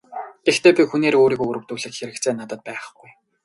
Гэхдээ 0.45 0.73
би 0.75 0.83
хүнээр 0.89 1.15
өөрийгөө 1.21 1.47
өрөвдүүлэх 1.51 1.93
хэрэгцээ 1.97 2.33
надад 2.35 2.59
байхгүй. 2.67 3.11